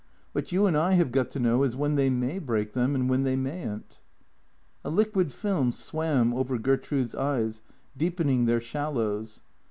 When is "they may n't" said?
3.21-4.01